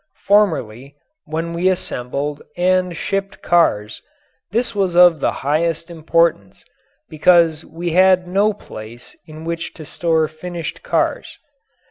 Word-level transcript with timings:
Formerly, 0.25 0.95
when 1.25 1.53
we 1.53 1.69
assembled 1.69 2.41
and 2.57 2.97
shipped 2.97 3.43
cars, 3.43 4.01
this 4.49 4.73
was 4.73 4.95
of 4.95 5.19
the 5.19 5.31
highest 5.45 5.91
importance 5.91 6.65
because 7.07 7.63
we 7.63 7.91
had 7.91 8.27
no 8.27 8.51
place 8.51 9.15
in 9.27 9.45
which 9.45 9.75
to 9.75 9.85
store 9.85 10.27
finished 10.27 10.81
cars. 10.81 11.37